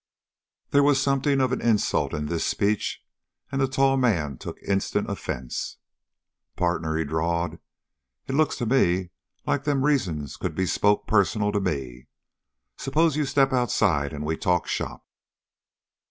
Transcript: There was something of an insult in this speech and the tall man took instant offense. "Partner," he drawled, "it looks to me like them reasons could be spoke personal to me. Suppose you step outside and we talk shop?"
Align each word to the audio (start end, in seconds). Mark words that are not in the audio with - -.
There 0.71 0.81
was 0.81 0.99
something 0.99 1.39
of 1.39 1.51
an 1.51 1.61
insult 1.61 2.11
in 2.11 2.25
this 2.25 2.43
speech 2.43 3.05
and 3.51 3.61
the 3.61 3.67
tall 3.67 3.97
man 3.97 4.35
took 4.39 4.57
instant 4.63 5.07
offense. 5.07 5.77
"Partner," 6.55 6.97
he 6.97 7.03
drawled, 7.03 7.59
"it 8.27 8.33
looks 8.33 8.55
to 8.57 8.65
me 8.65 9.11
like 9.45 9.63
them 9.63 9.85
reasons 9.85 10.37
could 10.37 10.55
be 10.55 10.65
spoke 10.65 11.05
personal 11.05 11.51
to 11.51 11.61
me. 11.61 12.07
Suppose 12.77 13.15
you 13.15 13.25
step 13.25 13.53
outside 13.53 14.11
and 14.11 14.25
we 14.25 14.35
talk 14.37 14.65
shop?" 14.65 15.05